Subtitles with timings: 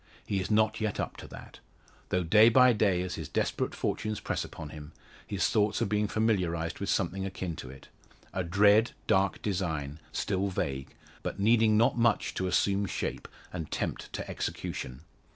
[0.25, 1.59] He is not yet up to that;
[2.09, 4.93] though day by day, as his desperate fortunes press upon him,
[5.27, 7.87] his thoughts are being familiarised with something akin to it
[8.33, 14.11] a dread, dark design, still vague, but needing not much to assume shape, and tempt
[14.13, 15.01] to execution.